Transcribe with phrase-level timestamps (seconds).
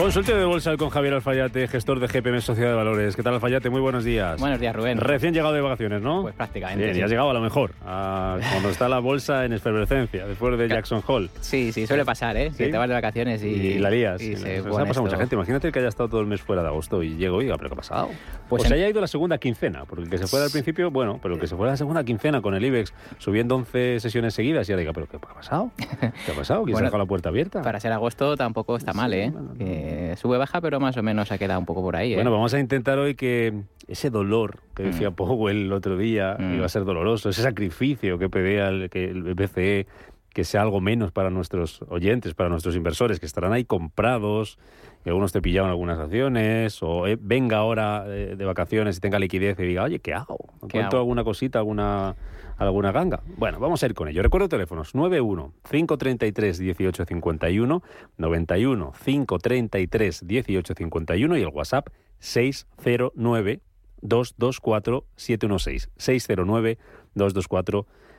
[0.00, 3.14] Consultorio de bolsa con Javier Alfayate, gestor de GPM Sociedad de Valores.
[3.14, 3.68] ¿Qué tal, Alfayate?
[3.68, 4.40] Muy buenos días.
[4.40, 4.96] Buenos días, Rubén.
[4.96, 6.22] Recién llegado de vacaciones, ¿no?
[6.22, 6.82] Pues prácticamente.
[6.84, 7.00] Bien, sí.
[7.00, 10.68] y has llegado a lo mejor, a cuando está la bolsa en efervescencia, después de
[10.68, 11.28] Jackson Hole.
[11.42, 12.50] Sí, sí, suele pasar, ¿eh?
[12.52, 12.56] ¿Sí?
[12.64, 14.22] Que te vas de vacaciones y, Y, la lías.
[14.22, 15.34] y se ha pasado mucha gente.
[15.34, 17.68] Imagínate que haya estado todo el mes fuera de agosto y llego y diga, ¿pero
[17.68, 18.06] qué ha pasado?
[18.08, 18.16] Pues
[18.48, 21.20] Pues se haya ido la segunda quincena, porque el que se fuera al principio, bueno,
[21.22, 24.66] pero el que se fuera la segunda quincena con el IBEX subiendo 11 sesiones seguidas
[24.66, 25.70] y ya diga, ¿pero qué ha pasado?
[25.76, 26.64] ¿Qué ha pasado?
[26.64, 27.60] ¿Quién se Bueno, ha dejado la puerta abierta?
[27.60, 29.28] Para ser agosto tampoco está mal, ¿eh?
[29.30, 29.89] bueno, no.
[29.90, 32.16] Que sube baja, pero más o menos ha quedado un poco por ahí, ¿eh?
[32.16, 33.52] Bueno, vamos a intentar hoy que
[33.88, 35.14] ese dolor que decía Mm.
[35.14, 36.54] Powell el otro día Mm.
[36.54, 39.86] iba a ser doloroso, ese sacrificio que pedía el, que el BCE,
[40.32, 44.58] que sea algo menos para nuestros oyentes, para nuestros inversores, que estarán ahí comprados,
[45.02, 49.18] que algunos te pillaban algunas acciones, o eh, venga ahora eh, de vacaciones y tenga
[49.18, 50.38] liquidez y diga, oye, ¿qué hago?
[50.62, 50.98] ¿Me ¿Qué cuento hago?
[50.98, 52.14] alguna cosita, alguna,
[52.58, 53.22] alguna ganga?
[53.36, 54.22] Bueno, vamos a ir con ello.
[54.22, 57.82] Recuerdo teléfonos 91 533 1851,
[58.16, 61.88] 91 533 1851 y el WhatsApp
[62.20, 63.60] 609
[64.02, 65.90] 224 716.
[65.96, 66.78] 609
[67.14, 68.09] 224 716.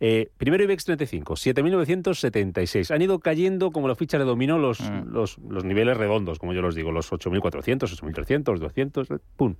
[0.00, 2.90] Eh, primero IBEX 35, 7.976.
[2.94, 5.12] Han ido cayendo como la ficha de dominó los, Mm.
[5.12, 9.54] los, los niveles redondos, como yo los digo, los 8.400, 8.300, 200, eh, ¡pum!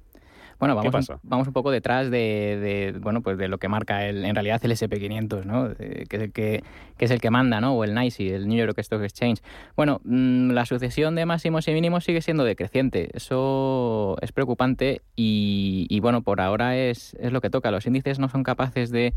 [0.59, 1.15] Bueno, ¿Qué vamos, pasa?
[1.15, 4.35] Un, vamos un poco detrás de, de, bueno, pues de lo que marca el, en
[4.35, 5.71] realidad el SP500, ¿no?
[5.79, 6.65] Eh, que, es el que,
[6.97, 7.75] que es el que manda, ¿no?
[7.75, 9.41] O el NYSE, el New York Stock Exchange.
[9.77, 13.11] Bueno, mm, la sucesión de máximos y mínimos sigue siendo decreciente.
[13.15, 17.71] Eso es preocupante y, y, bueno, por ahora es, es lo que toca.
[17.71, 19.15] Los índices no son capaces de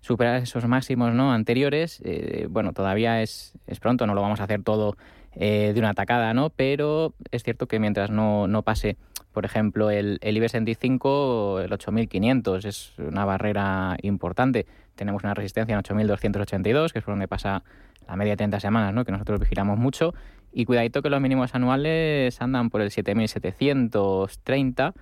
[0.00, 1.32] superar esos máximos ¿no?
[1.32, 2.00] anteriores.
[2.04, 4.96] Eh, bueno, todavía es, es pronto, no lo vamos a hacer todo
[5.34, 6.50] eh, de una tacada, ¿no?
[6.50, 8.96] Pero es cierto que mientras no, no pase,
[9.32, 14.66] por ejemplo, el, el IBEX 25, el 8500 es una barrera importante.
[14.96, 17.62] Tenemos una resistencia en 8282, que es por donde pasa
[18.08, 19.04] la media de 30 semanas, ¿no?
[19.04, 20.14] Que nosotros vigilamos mucho.
[20.52, 24.94] Y cuidadito que los mínimos anuales andan por el 7730.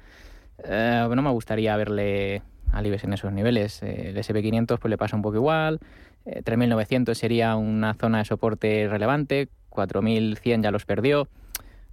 [0.65, 3.83] Eh, no me gustaría verle al IBEX en esos niveles.
[3.83, 5.81] Eh, el SP500 pues le pasa un poco igual.
[6.27, 9.49] Eh, 3.900 sería una zona de soporte relevante.
[9.71, 11.28] 4.100 ya los perdió.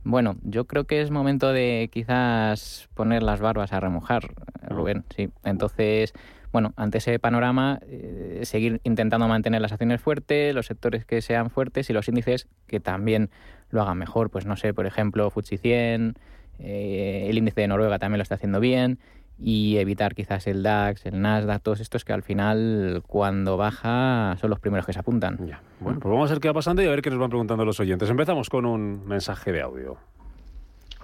[0.05, 4.25] Bueno, yo creo que es momento de quizás poner las barbas a remojar,
[4.61, 5.03] eh, Rubén.
[5.15, 5.31] Sí.
[5.43, 6.13] Entonces,
[6.51, 11.49] bueno, ante ese panorama, eh, seguir intentando mantener las acciones fuertes, los sectores que sean
[11.49, 13.31] fuertes y los índices que también
[13.71, 14.29] lo hagan mejor.
[14.29, 16.13] Pues no sé, por ejemplo, FTSE 100,
[16.59, 18.99] eh, el índice de Noruega también lo está haciendo bien
[19.37, 24.49] y evitar quizás el DAX, el Nasdaq, todos estos que al final cuando baja son
[24.49, 25.45] los primeros que se apuntan.
[25.45, 25.61] Ya.
[25.79, 27.65] Bueno, pues vamos a ver qué va pasando y a ver qué nos van preguntando
[27.65, 28.09] los oyentes.
[28.09, 29.97] Empezamos con un mensaje de audio.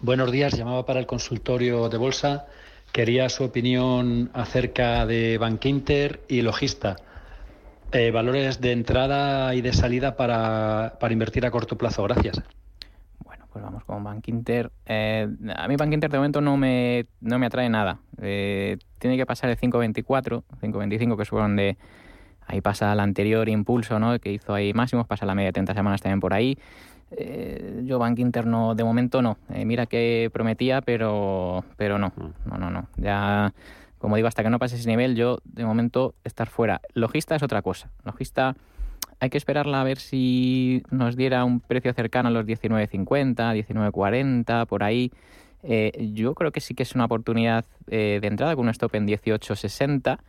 [0.01, 2.47] Buenos días, llamaba para el consultorio de bolsa.
[2.91, 6.95] Quería su opinión acerca de Bankinter y Logista.
[7.91, 12.03] Eh, valores de entrada y de salida para, para invertir a corto plazo.
[12.03, 12.41] Gracias.
[13.51, 14.71] Pues vamos con Bank Inter.
[14.85, 17.99] Eh, a mí Bank Inter de momento no me, no me atrae nada.
[18.21, 21.77] Eh, tiene que pasar el 5.24, 5.25 que es donde
[22.47, 24.17] ahí pasa el anterior impulso, ¿no?
[24.19, 26.57] Que hizo ahí máximos, pasa la media de 30 semanas también por ahí.
[27.11, 29.37] Eh, yo Bank Inter no, de momento no.
[29.49, 32.13] Eh, mira que prometía, pero, pero no.
[32.45, 32.87] No, no, no.
[32.95, 33.53] Ya,
[33.97, 36.81] como digo, hasta que no pase ese nivel, yo de momento estar fuera.
[36.93, 37.91] Logista es otra cosa.
[38.05, 38.55] Logista
[39.21, 44.65] hay que esperarla a ver si nos diera un precio cercano a los 19.50, 19.40,
[44.65, 45.11] por ahí.
[45.63, 48.95] Eh, yo creo que sí que es una oportunidad eh, de entrada con un stop
[48.95, 50.19] en 18.60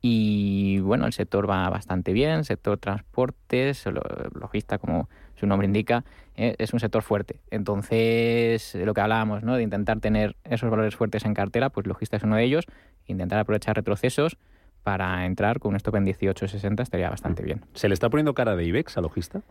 [0.00, 6.04] y bueno, el sector va bastante bien, sector transportes, lo- logista como su nombre indica,
[6.36, 7.40] eh, es un sector fuerte.
[7.50, 9.56] Entonces, lo que hablábamos, ¿no?
[9.56, 12.64] de intentar tener esos valores fuertes en cartera, pues logista es uno de ellos,
[13.06, 14.38] intentar aprovechar retrocesos
[14.82, 17.64] para entrar con un stop en 18.60 estaría bastante bien.
[17.74, 19.42] ¿Se le está poniendo cara de IBEX a Logista?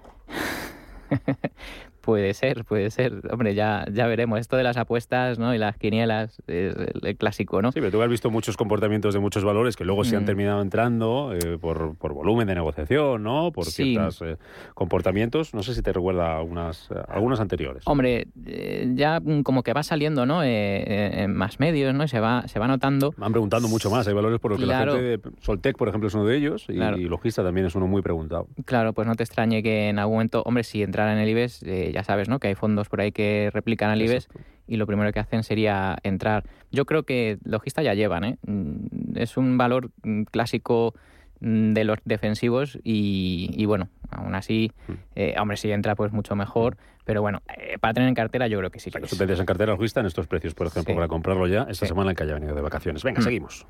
[2.08, 3.20] Puede ser, puede ser.
[3.30, 4.40] Hombre, ya, ya veremos.
[4.40, 5.54] Esto de las apuestas ¿no?
[5.54, 7.74] y las quinielas es el, el clásico, ¿no?
[7.74, 10.26] Sí, pero tú has visto muchos comportamientos de muchos valores que luego se han Mm.
[10.26, 13.52] terminado entrando eh, por, por volumen de negociación, ¿no?
[13.52, 13.92] Por Sí.
[13.92, 14.38] ciertos eh,
[14.74, 15.54] comportamientos.
[15.54, 17.84] No sé si te recuerda algunas, eh, algunos anteriores.
[17.86, 20.44] Hombre, eh, ya mm, como que va saliendo, ¿no?
[20.46, 22.06] En más medios, ¿no?
[22.06, 23.14] Y se va, se va notando.
[23.18, 24.08] Me han preguntado mucho más.
[24.08, 24.94] Hay valores por los que Claro.
[24.94, 25.18] la gente...
[25.18, 26.98] de- Soltec, por ejemplo, es uno de ellos y, Claro.
[26.98, 28.48] y Logista también es uno muy preguntado.
[28.64, 31.64] Claro, pues no te extrañe que en algún momento, hombre, si entrara en el IBEX,
[31.98, 32.38] ya sabes, ¿no?
[32.40, 34.40] Que hay fondos por ahí que replican al IBEX Exacto.
[34.68, 36.44] y lo primero que hacen sería entrar.
[36.72, 38.38] Yo creo que logista ya llevan, ¿eh?
[38.46, 40.94] Mm, Es un valor mm, clásico
[41.40, 44.72] mm, de los defensivos y, y bueno, aún así,
[45.16, 48.60] eh, hombre, si entra pues mucho mejor, pero bueno, eh, para tener en cartera yo
[48.60, 50.68] creo que sí O sea, que tú tendrías en cartera Logista en estos precios, por
[50.68, 50.96] ejemplo, Sí.
[50.96, 51.88] para comprarlo ya esta Sí.
[51.88, 53.04] semana en que haya venido de vacaciones.
[53.04, 53.24] Venga, Mm.
[53.24, 53.66] seguimos.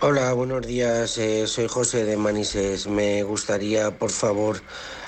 [0.00, 1.16] Hola, buenos días.
[1.16, 2.86] Eh, soy José de Manises.
[2.86, 4.58] Me gustaría, por favor,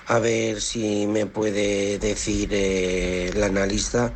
[0.07, 4.15] a ver si me puede decir eh, el analista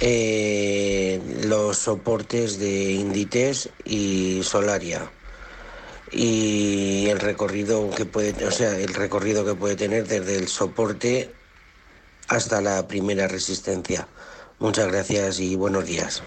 [0.00, 5.08] eh, los soportes de Inditex y Solaria
[6.10, 11.32] y el recorrido que puede, o sea, el recorrido que puede tener desde el soporte
[12.26, 14.08] hasta la primera resistencia.
[14.58, 16.24] Muchas gracias y buenos días.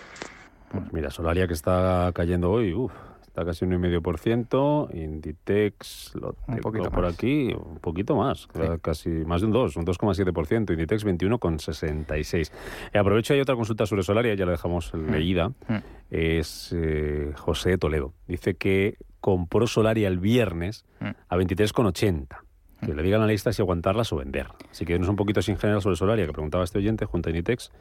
[0.72, 2.94] Pues mira, Solaria que está cayendo hoy, uff,
[3.32, 7.14] está casi un 1,5%, Inditex lo Un poquito por más.
[7.14, 8.48] aquí, un poquito más,
[8.82, 12.52] casi más de un 2, un 2,7%, Inditex 21,66.
[12.94, 15.76] Eh, aprovecho, hay otra consulta sobre Solaria, ya la dejamos leída, Mm.
[16.10, 18.14] es eh, José Toledo.
[18.28, 21.10] Dice que compró Solaria el viernes Mm.
[21.30, 22.44] a 23,80.
[22.86, 24.48] Que le digan a la lista si aguantarlas o vender.
[24.72, 27.30] Así que no es un poquito sin general sobre Solaria, que preguntaba este oyente junto
[27.30, 27.72] a Inditex.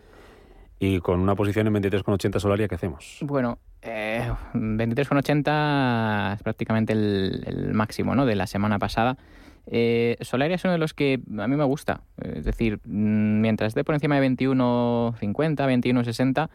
[0.82, 3.18] Y con una posición en 23,80 Solaria, ¿qué hacemos?
[3.20, 8.24] Bueno, eh, 23,80 es prácticamente el, máximo ¿no?
[8.24, 9.18] de la semana pasada.
[9.66, 12.00] Eh, Solaria es uno de los que a mí me gusta.
[12.22, 16.48] Es decir, mm, mientras esté por encima de 21,50, 21,60,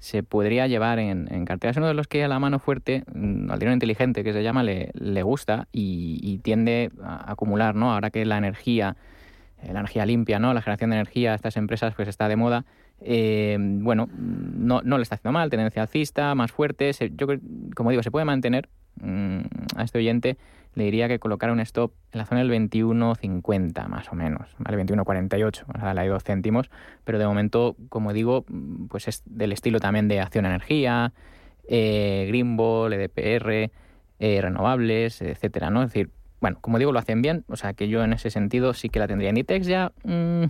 [0.00, 1.70] se podría llevar en, cartera.
[1.70, 4.42] Es uno de los que a la mano fuerte, mm, al dinero inteligente que se
[4.42, 7.92] llama, le, le gusta y, y tiende a acumular, ¿no?
[7.92, 8.96] Ahora que la energía,
[9.64, 10.52] la energía limpia, ¿no?
[10.54, 12.64] La generación de energía estas empresas pues está de moda.
[13.02, 16.92] eh, bueno, no, no le está haciendo mal, tendencia alcista, más fuerte.
[16.92, 17.26] se- yo
[17.74, 18.68] como digo, se puede mantener.
[19.00, 19.40] Mm,
[19.76, 20.36] a este oyente
[20.74, 24.76] le diría que colocara un stop en la zona del 21.50 más o menos, ¿vale?
[24.84, 26.70] 21.48, o sea, le hay dos céntimos,
[27.04, 28.44] pero de momento, como digo,
[28.88, 31.12] pues es del estilo también de Acción Energía,
[31.68, 33.70] eh, Greenball, EDPR,
[34.18, 35.82] eh, renovables, etcétera, ¿no?
[35.82, 36.10] Es decir,
[36.40, 38.98] bueno, como digo, lo hacen bien, o sea que yo en ese sentido sí que
[38.98, 39.28] la tendría.
[39.30, 40.44] Inditex ya, mm,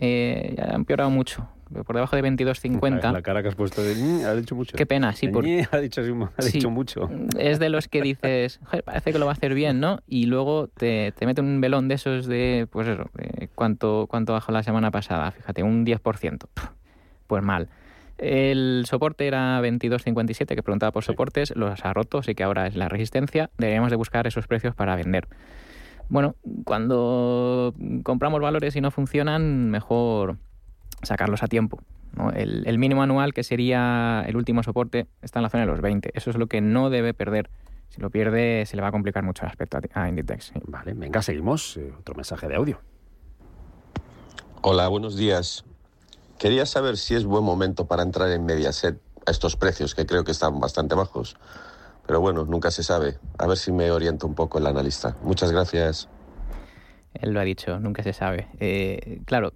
[0.00, 1.48] eh, ya ha empeorado mucho,
[1.86, 3.12] por debajo de 22.50.
[3.12, 3.94] La cara que has puesto de...
[3.94, 4.76] "Mm, ha dicho mucho.
[4.76, 6.00] Qué pena, sí, por, Ñe, Ha dicho,
[6.36, 6.52] ha Sí.
[6.52, 7.10] dicho mucho.
[7.38, 10.00] es de los que dices, "Joder, parece que lo va a hacer bien, ¿no?
[10.06, 14.32] Y luego te, te mete un velón de esos de, pues eso, de cuánto, cuánto
[14.32, 16.48] bajó la semana pasada, fíjate, un 10%.
[16.52, 16.70] Puf,
[17.26, 17.68] Pues mal.
[18.18, 21.12] El soporte era 22.57, que preguntaba por Sí.
[21.12, 23.50] soportes, los ha roto, así que ahora es la resistencia.
[23.58, 25.28] Deberíamos de buscar esos precios para vender.
[26.08, 26.34] Bueno,
[26.64, 30.36] cuando compramos valores y no funcionan, mejor
[31.02, 31.80] sacarlos a tiempo.
[32.16, 32.30] ¿no?
[32.32, 35.80] El, el mínimo anual, que sería el último soporte, está en la zona de los
[35.80, 36.10] 20.
[36.14, 37.50] Eso es lo que no debe perder.
[37.90, 40.46] Si lo pierde, se le va a complicar mucho el aspecto a, a Inditex.
[40.46, 40.52] sí.
[40.66, 41.76] Vale, venga, seguimos.
[41.76, 42.80] Eh, otro mensaje de audio.
[44.62, 45.64] Hola, buenos días.
[46.38, 50.22] Quería saber si es buen momento para entrar en Mediaset a estos precios, que creo
[50.24, 51.36] que están bastante bajos.
[52.06, 53.18] Pero bueno, nunca se sabe.
[53.38, 55.16] A ver si me orienta un poco el analista.
[55.22, 56.08] Muchas gracias.
[57.14, 58.46] Él lo ha dicho, nunca se sabe.
[58.60, 59.52] Eh, claro,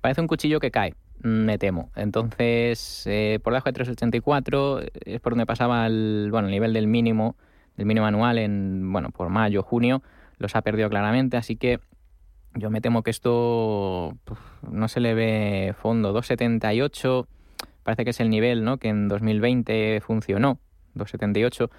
[0.00, 1.90] parece un cuchillo que cae, mm, me temo.
[1.94, 6.88] Entonces, eh, por debajo de 384 es por donde pasaba el, bueno, el nivel del
[6.88, 7.36] mínimo,
[7.76, 10.02] del mínimo anual en, bueno, por mayo, junio,
[10.38, 11.80] los ha perdido claramente, así que
[12.56, 14.16] yo me temo que esto
[14.70, 16.12] no se le ve fondo.
[16.12, 17.28] 278
[17.82, 18.78] parece que es el nivel ¿no?
[18.78, 20.58] que en 2020 funcionó,
[20.94, 21.70] 278,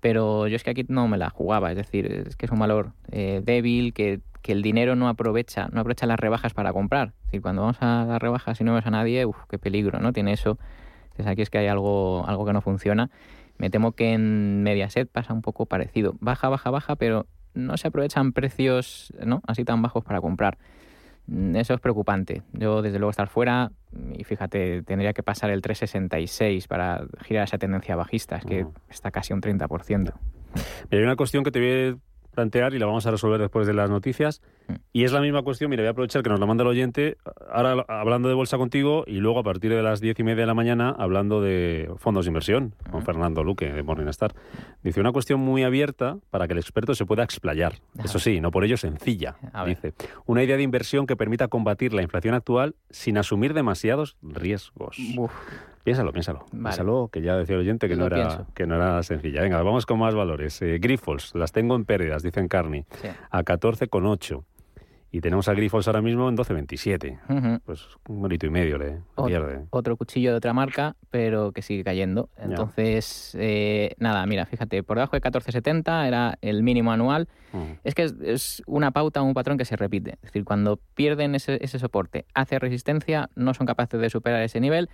[0.00, 2.58] pero yo es que aquí no me la jugaba, es decir, es que es un
[2.58, 7.12] valor eh, débil, que, que el dinero no aprovecha, no aprovecha las rebajas para comprar.
[7.20, 10.00] Es decir, cuando vamos a las rebajas y no ves a nadie, uff, qué peligro,
[10.00, 10.12] ¿no?
[10.12, 10.58] Tiene eso.
[11.04, 13.10] Entonces aquí es que hay algo, algo que no funciona.
[13.56, 16.16] Me temo que en Mediaset pasa un poco parecido.
[16.18, 19.42] Baja, baja, baja, pero no se aprovechan precios ¿no?
[19.46, 20.58] así tan bajos para comprar.
[21.26, 22.42] Mm, Eso es preocupante.
[22.52, 23.70] Yo, desde luego, estar fuera,
[24.16, 29.10] y fíjate, tendría que pasar el 366 para girar esa tendencia bajista, es que está
[29.10, 29.88] casi un 30%.
[29.88, 30.12] Mira,
[30.90, 31.98] hay una cuestión que te voy a
[32.34, 34.42] plantear y la vamos a resolver después de las noticias.
[34.68, 34.72] Mm.
[34.92, 37.16] Y es la misma cuestión, mira, voy a aprovechar que nos la manda el oyente,
[37.50, 40.46] ahora hablando de bolsa contigo y luego a partir de las diez y media de
[40.46, 43.06] la mañana hablando de fondos de inversión con Ujú.
[43.06, 44.34] Fernando Luque de Morningstar.
[44.82, 47.74] Dice una cuestión muy abierta para que el experto se pueda explayar.
[47.98, 49.36] A Eso sí, no por ello sencilla.
[49.66, 49.94] Dice,
[50.26, 54.96] una idea de inversión que permita combatir la inflación actual sin asumir demasiados riesgos.
[55.16, 55.32] Uf,
[55.84, 56.46] Piénsalo, piénsalo.
[56.52, 56.62] Vale.
[56.74, 58.46] Piénsalo, que ya decía el oyente que no, era, pienso.
[58.54, 59.42] que no era sencilla.
[59.42, 60.60] Venga, vamos con más valores.
[60.62, 63.08] Eh, Grifols, las tengo en pérdidas, dicen Carney, sí.
[63.30, 64.42] a 14,8.
[65.12, 67.20] Y tenemos a Grifols ahora mismo en 12,27.
[67.28, 67.60] Ujú.
[67.64, 69.60] Pues un bonito y medio le Ot- pierde.
[69.70, 72.30] Otro cuchillo de otra marca, pero que sigue cayendo.
[72.36, 77.28] Entonces, eh, nada, mira, fíjate, por debajo de 14,70 era el mínimo anual.
[77.52, 77.74] Mm.
[77.84, 80.14] Es que es, es una pauta, un patrón que se repite.
[80.14, 84.60] Es decir, cuando pierden ese, ese soporte, hace resistencia, no son capaces de superar ese
[84.60, 84.88] nivel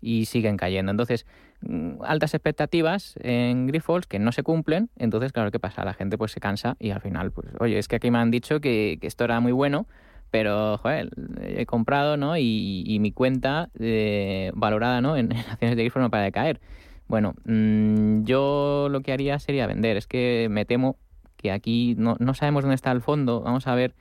[0.00, 0.90] y siguen cayendo.
[0.90, 1.26] Entonces,
[1.62, 4.90] mm, altas expectativas en Grifols que no se cumplen.
[4.96, 5.84] Entonces, claro, ¿qué pasa?
[5.84, 8.30] La gente pues se cansa y al final, pues, oye, es que aquí me han
[8.30, 9.86] dicho que, que esto era muy bueno,
[10.30, 11.10] pero, joder,
[11.40, 12.36] he comprado, ¿no?
[12.36, 15.16] Y, y mi cuenta eh, valorada, ¿no?
[15.16, 16.60] En, acciones de Grifols no para de caer.
[17.08, 19.96] Bueno, mm, yo lo que haría sería vender.
[19.96, 20.96] Es que me temo
[21.36, 23.42] que aquí no, no sabemos dónde está el fondo.
[23.42, 23.94] Vamos a ver,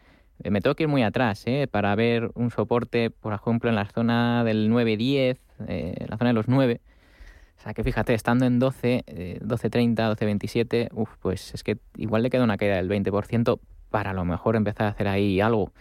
[0.44, 1.68] eh, me tengo que ir muy atrás ¿eh?
[1.70, 5.38] para ver un soporte, por ejemplo, en la zona del 9-10,
[5.68, 6.82] eh, la zona de los 9.
[7.58, 12.24] O sea que fíjate, estando en 12, eh, 12.30, 12.27, uf, pues es que igual
[12.24, 13.60] le queda una caída del 20%
[13.90, 15.72] para a lo mejor empezar a hacer ahí algo.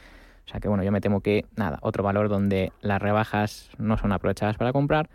[0.46, 3.96] O sea que bueno, yo me temo que nada, otro valor donde las rebajas no
[3.96, 5.08] son aprovechadas para comprar,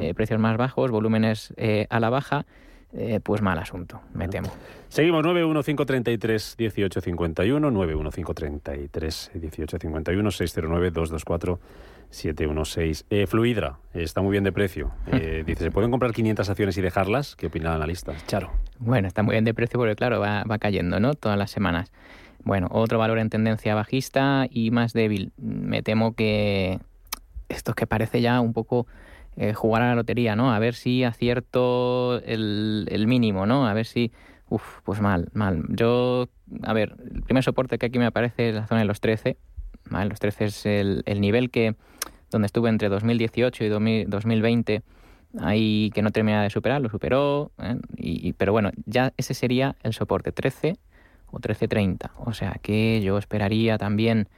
[0.00, 2.44] eh, precios más bajos, volúmenes eh, a la baja,
[2.92, 4.48] eh, pues mal asunto, me temo.
[4.88, 11.60] Seguimos 91533 1851, 91533 1851, 609 224
[12.10, 13.06] 716.
[13.10, 14.92] Eh, Fluidra, está muy bien de precio.
[15.12, 17.36] Eh, dice, ¿se pueden comprar 500 acciones y dejarlas?
[17.36, 18.14] ¿Qué opina el analista?
[18.26, 18.50] Charo.
[18.78, 21.14] Bueno, está muy bien de precio porque, claro, va, va cayendo, ¿no?
[21.14, 21.90] Todas las semanas.
[22.44, 25.32] Bueno, otro valor en tendencia bajista y más débil.
[25.38, 26.78] Me temo que
[27.48, 28.86] esto es que parece ya un poco
[29.36, 30.52] eh, jugar a la lotería, ¿no?
[30.52, 33.66] A ver si acierto el, el mínimo, ¿no?
[33.66, 34.12] A ver si...
[34.48, 35.64] Uf, pues mal, mal.
[35.70, 36.28] Yo,
[36.62, 39.36] a ver, el primer soporte que aquí me aparece es la zona de los 13.
[39.90, 41.74] Los 13 es el, el nivel que
[42.30, 44.82] donde estuve entre 2018 y 2000 2020
[45.40, 47.76] ahí que no termina de superar, lo superó, ¿eh?
[47.96, 50.76] y, pero bueno, ya ese sería el soporte 13
[51.30, 54.28] o 13.30, o sea que yo esperaría también,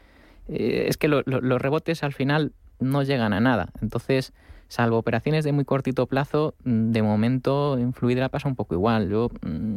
[0.48, 4.32] eh, es que lo- lo- los rebotes al final no llegan a nada, entonces
[4.66, 9.08] salvo operaciones de muy cortito plazo, mm, de momento en Fluidra pasa un poco igual,
[9.08, 9.76] yo mm,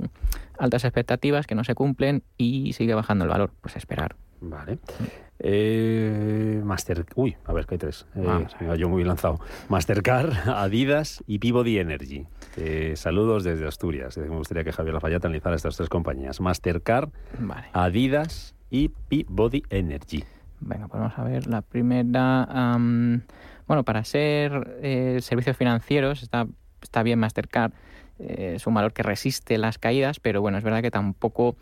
[0.58, 4.16] altas expectativas que no se cumplen y sigue bajando el valor, pues esperar.
[4.42, 4.80] Vale.
[5.40, 7.06] Eh, Master...
[7.16, 8.06] Uy, a ver, que hay tres.
[8.16, 8.62] Eh, Vamos a ver.
[8.64, 9.40] mira, yo muy bien lanzado.
[9.70, 12.26] Mastercard, Adidas y Peabody Energy.
[12.58, 14.18] Eh, saludos desde Asturias.
[14.18, 16.42] Me gustaría que Javier Lafayette analizara estas tres compañías.
[16.42, 17.68] Mastercard, Vale.
[17.74, 20.24] Adidas y Peabody Energy.
[20.60, 21.48] Venga, pues vamos a ver.
[21.48, 22.78] La primera,
[23.68, 26.48] bueno, para ser eh, servicios financieros está,
[26.82, 27.74] está bien Mastercard.
[28.20, 31.56] Es un valor que resiste las caídas, pero bueno, es verdad que tampoco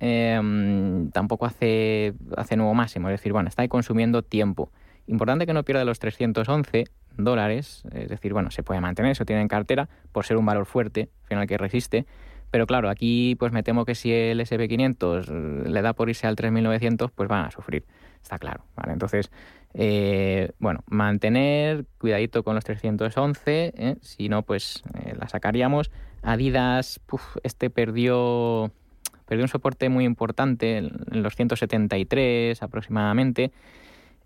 [0.00, 3.08] mm, tampoco hace, hace nuevo máximo.
[3.08, 4.70] Es decir, bueno, está ahí consumiendo tiempo.
[5.06, 6.84] Importante que no pierda los 311
[7.16, 10.66] dólares, es decir, bueno, se puede mantener, eso tiene en cartera, por ser un valor
[10.66, 12.06] fuerte, al final que resiste.
[12.50, 16.26] Pero claro, aquí pues me temo que si el SP500 eh, le da por irse
[16.26, 17.84] al 3900, pues van a sufrir,
[18.22, 18.64] está claro.
[18.76, 18.92] ¿vale?
[18.92, 19.30] Entonces,
[19.74, 23.96] eh, bueno, mantener, cuidadito con los 311, ¿eh?
[24.02, 25.90] si no, pues eh, la sacaríamos.
[26.22, 27.00] Adidas,
[27.42, 28.70] este perdió,
[29.26, 33.52] perdió un soporte muy importante en los 173 aproximadamente.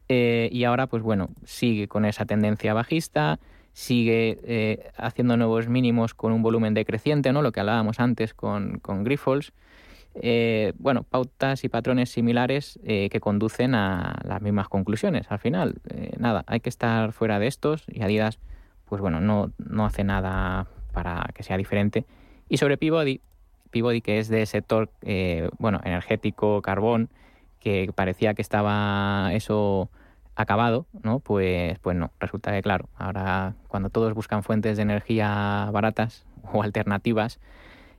[0.08, 3.38] Eh, y ahora, pues bueno, sigue con esa tendencia bajista,
[3.72, 7.42] sigue eh, haciendo nuevos mínimos con un volumen decreciente, ¿no?
[7.42, 9.52] Lo que hablábamos antes con, con Grifols.
[10.20, 15.74] Eh, bueno, pautas y patrones similares que conducen a las mismas conclusiones al final.
[16.18, 18.40] Nada, hay que estar fuera de estos y Adidas,
[18.86, 22.04] pues bueno, no, no hace nada para que sea diferente.
[22.48, 23.20] Y sobre Peabody,
[23.68, 27.10] Peabody que es de sector, eh, bueno, energético, carbón,
[27.60, 29.90] que parecía que estaba eso
[30.38, 31.18] acabado, ¿no?
[31.18, 36.62] Pues, pues no, resulta que claro, ahora cuando todos buscan fuentes de energía baratas o
[36.62, 37.40] alternativas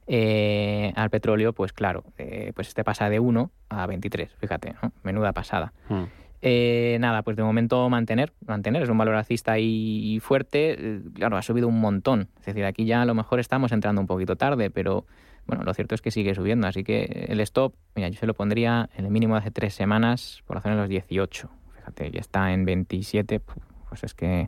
[0.08, 4.92] eh, al petróleo, pues claro, eh, pues este pasa de 1 a 23, fíjate, ¿no?
[5.04, 5.74] menuda pasada.
[5.90, 6.06] Hmm.
[6.42, 11.36] Eh, nada, pues de momento mantener, mantener, es un valor alcista y, y fuerte, claro,
[11.36, 14.38] ha subido un montón, es decir, aquí ya a lo mejor estamos entrando un poquito
[14.38, 15.06] tarde, pero
[15.50, 18.36] bueno, lo cierto es que sigue subiendo, así que el stop, mira, yo se lo
[18.36, 22.12] pondría en el mínimo de hace tres semanas por la zona de los 18, fíjate,
[22.12, 24.48] ya está en 27, pues es que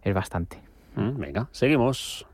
[0.00, 0.58] es bastante.
[0.96, 2.26] Mm, Venga, seguimos.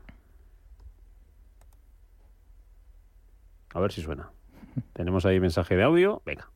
[3.73, 4.29] A ver si suena.
[4.93, 6.21] Tenemos ahí mensaje de audio.
[6.25, 6.49] Venga.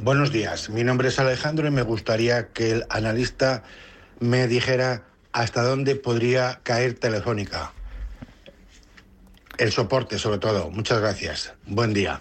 [0.00, 3.62] Buenos días, mi nombre es Alejandro y me gustaría que el analista
[4.18, 7.72] me dijera hasta dónde podría caer Telefónica.
[9.58, 10.70] El soporte, sobre todo.
[10.70, 11.54] Muchas gracias.
[11.66, 12.20] Buen día.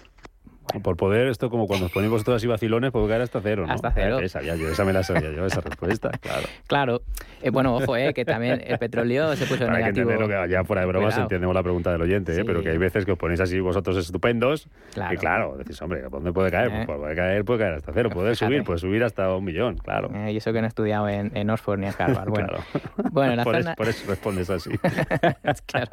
[0.82, 3.74] Por poder, esto como cuando os ponéis vosotros así vacilones, puede caer hasta cero, ¿no?
[3.74, 4.20] Hasta cero.
[4.20, 6.48] Eh, sabía yo, esa me la sabía yo, esa respuesta, claro.
[6.68, 7.02] Claro,
[7.42, 10.10] eh, bueno, ojo, eh, que también el petróleo se puso que negativo.
[10.10, 11.24] que ya fuera de bromas Cuidado.
[11.24, 12.44] entendemos la pregunta del oyente, ¿eh?
[12.46, 15.14] Pero que hay veces que os ponéis así vosotros estupendos Claro.
[15.14, 16.68] y claro, decís, hombre, ¿a ¿dónde puede caer?
[16.72, 16.84] Eh.
[16.86, 20.10] Pues puede caer, puede caer hasta cero, puede subir, puede subir hasta un millón, claro.
[20.14, 22.30] Eh, y eso que no he estudiado en, en Oxford ni en Harvard.
[22.30, 22.64] Bueno, Claro.
[23.12, 23.76] bueno la por, zona...
[23.76, 24.70] por eso respondes así.
[25.66, 25.90] claro.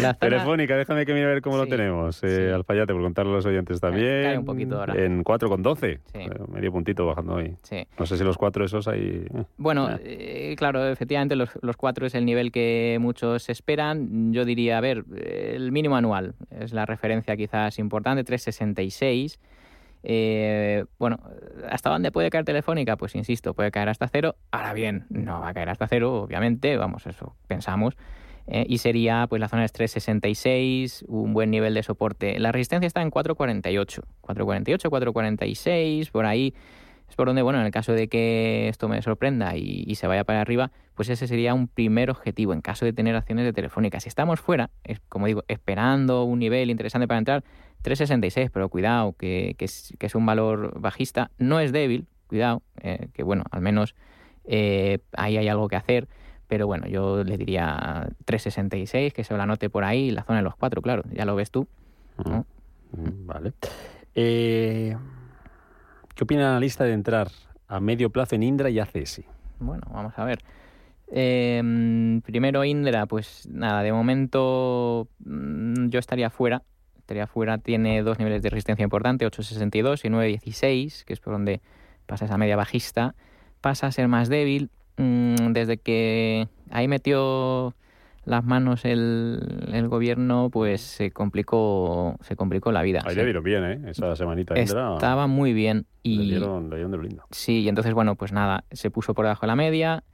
[0.00, 0.14] La zona...
[0.14, 2.22] Telefónica, déjame que mire a ver cómo lo tenemos.
[2.24, 2.52] Eh, sí.
[2.54, 4.22] Alfayate, por contarle a los oyentes también.
[4.22, 4.94] cae un poquito ahora.
[5.02, 6.00] En 4,12.
[6.12, 6.18] Sí.
[6.18, 7.56] Eh, medio puntito bajando hoy.
[7.62, 7.86] Sí.
[7.98, 9.26] No sé si los cuatro esos hay...
[9.34, 9.44] eh.
[9.56, 9.98] Bueno, Ah.
[10.02, 14.32] eh, claro, efectivamente los, los cuatro es el nivel que muchos esperan.
[14.32, 19.38] Yo diría, a ver, eh, el mínimo anual es la referencia quizás importante, 366.
[20.06, 21.18] Eh, bueno,
[21.70, 22.96] ¿hasta dónde puede caer Telefónica?
[22.96, 24.36] Pues insisto, puede caer hasta cero.
[24.50, 27.96] Ahora bien, no va a caer hasta cero, obviamente, vamos, eso pensamos.
[28.46, 32.38] Eh, y sería pues la zona de 366, un buen nivel de soporte.
[32.38, 36.54] La resistencia está en 448, 448, 446, por ahí
[37.08, 40.24] es por donde, bueno, en el caso de que esto me sorprenda y, se vaya
[40.24, 44.00] para arriba, pues ese sería un primer objetivo en caso de tener acciones de Telefónica.
[44.00, 47.44] Si estamos fuera, es, como digo, esperando un nivel interesante para entrar,
[47.82, 53.44] 366, pero cuidado, que, es, un valor bajista, no es débil, cuidado, eh, que bueno,
[53.50, 53.94] al menos
[54.44, 56.08] eh, ahí hay algo que hacer.
[56.54, 60.44] Pero bueno, yo le diría 366, que se lo anote por ahí, la zona de
[60.44, 61.66] los 4, claro, ya lo ves tú.
[62.92, 63.54] Vale.
[64.14, 64.96] Eh,
[66.14, 67.26] ¿Qué opina la analista de entrar
[67.66, 69.22] a medio plazo en Indra y ACS?
[69.58, 70.38] Bueno, vamos a ver.
[71.10, 76.62] Em, primero Indra, pues nada, de momento mm, yo estaría fuera.
[77.00, 81.60] Estaría fuera, tiene dos niveles de resistencia importantes, 8.62 y 9.16, que es por donde
[82.06, 83.16] pasa esa media bajista.
[83.60, 84.70] Pasa a ser más débil.
[84.98, 87.74] Mm, desde que ahí metió
[88.24, 93.00] las manos el, el, gobierno, pues se complicó se complicó la vida.
[93.04, 93.80] Ahí le dieron bien, ¿eh?
[93.86, 95.86] Esa semanita Estaba muy bien.
[96.02, 97.24] Y, le dieron, de lo lindo.
[97.30, 100.04] Sí, y entonces, bueno, pues nada, se puso por debajo de la media.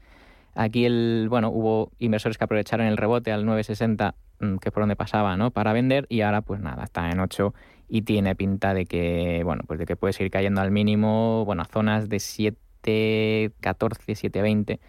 [0.55, 4.83] Aquí, el bueno, hubo inversores que aprovecharon el rebote al 960, mm, que es por
[4.83, 5.53] donde pasaba, ¿no?
[5.53, 7.55] Para vender, y ahora, pues nada, está en 8
[7.89, 11.63] y tiene pinta de que, bueno, pues de que puede seguir cayendo al mínimo, bueno,
[11.63, 14.81] a zonas de 7, 14, 7, 20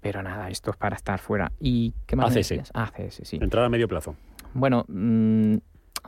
[0.00, 1.52] pero nada, esto es para estar fuera.
[1.60, 2.34] ¿Y qué más?
[2.36, 2.70] ACS.
[2.72, 3.38] ACS, sí.
[3.40, 4.16] Entrada a medio plazo.
[4.54, 5.56] Bueno, mm,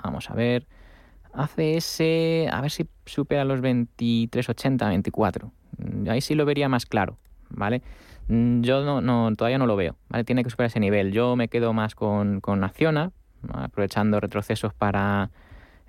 [0.02, 0.66] vamos a ver.
[1.34, 2.00] ACS,
[2.50, 5.52] a ver si supera los 23,80, 24.
[5.78, 7.18] Mm, ahí sí lo vería más claro,
[7.48, 7.82] ¿vale?
[8.28, 10.24] Mm, yo no, no, todavía no lo veo, ¿vale?
[10.24, 11.12] Tiene que superar ese nivel.
[11.12, 13.12] Yo me quedo más con, con Acciona,
[13.52, 15.30] aprovechando retrocesos para,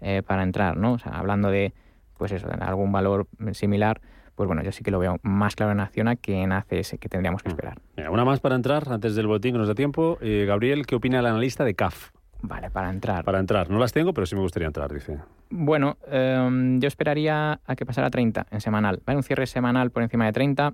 [0.01, 0.93] eh, para entrar, ¿no?
[0.93, 1.73] O sea, hablando de,
[2.17, 4.01] pues eso, de algún valor similar
[4.35, 7.09] pues bueno, yo sí que lo veo más claro en Acciona que en ACS, que
[7.09, 7.51] tendríamos que mm.
[7.51, 7.79] esperar.
[8.09, 10.17] una más para entrar, antes del botín que nos da tiempo.
[10.21, 12.11] Eh, Gabriel, ¿qué opina el analista de CAF?
[12.41, 13.23] Vale, para entrar.
[13.23, 13.69] Para entrar.
[13.69, 15.19] No las tengo, pero sí me gustaría entrar, dice.
[15.49, 19.01] Bueno, em, yo esperaría a que pasara 30 en semanal.
[19.07, 20.73] Va un cierre semanal por encima de 30.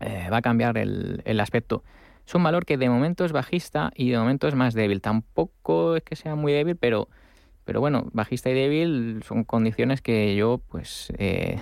[0.00, 1.82] Eh, va a cambiar el, el aspecto.
[2.26, 5.02] Es un valor que de momento es bajista y de momento es más débil.
[5.02, 7.08] Tampoco es que sea muy débil, pero,
[7.64, 11.58] pero bueno, bajista y débil son condiciones que yo, pues, eh,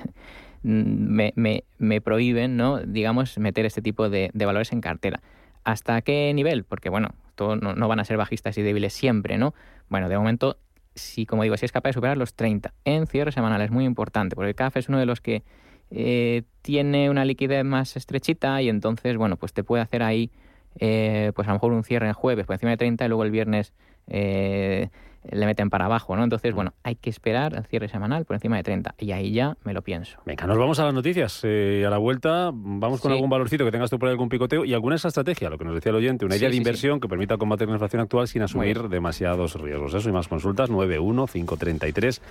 [0.66, 2.79] me, me, me prohíben, ¿no?
[2.79, 5.20] digamos, meter este tipo de, valores en cartera.
[5.62, 6.64] ¿Hasta qué nivel?
[6.64, 9.55] Porque, bueno, todo no, van a ser bajistas y débiles siempre, ¿no?
[9.88, 10.59] Bueno, de momento,
[10.96, 13.85] si, como digo, si es capaz de superar los 30 en cierre semanal, es muy
[13.85, 15.44] importante, porque el CAF es uno de los que
[15.92, 20.33] eh, tiene una liquidez más estrechita y entonces, bueno, pues te puede hacer ahí,
[20.81, 23.22] eh, pues a lo mejor un cierre en jueves por encima de 30 y luego
[23.22, 23.72] el viernes
[24.09, 24.88] eh,
[25.30, 26.24] le meten para abajo, ¿no?
[26.24, 29.56] Entonces, bueno, hay que esperar el cierre semanal por encima de 30 y ahí ya
[29.64, 30.18] me lo pienso.
[30.24, 31.40] Venga, nos vamos a las noticias.
[31.44, 34.64] Eh, a la vuelta vamos con algún valorcito que tengas tú por ahí algún picoteo
[34.64, 37.08] y alguna esa estrategia, lo que nos decía el oyente, una idea de inversión que
[37.08, 39.94] permita combatir la inflación actual sin asumir demasiados riesgos.
[39.94, 42.22] Eso y más consultas 91 533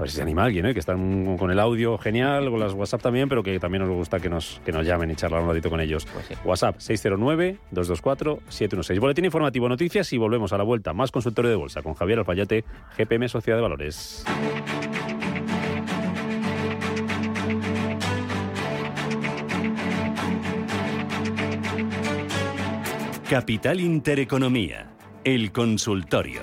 [0.00, 0.72] a ver si se anima alguien, ¿eh?
[0.72, 4.18] que están con el audio genial, con las WhatsApp también, pero que también nos gusta
[4.18, 6.06] que nos, que nos llamen y charlar un ratito con ellos.
[6.06, 8.98] Pues WhatsApp 609-224-716.
[8.98, 10.94] Boletín informativo, noticias y volvemos a la vuelta.
[10.94, 12.64] Más consultorio de bolsa con Javier Alfayate,
[12.96, 14.24] GPM Sociedad de Valores.
[23.28, 26.40] Capital Intereconomía, el consultorio.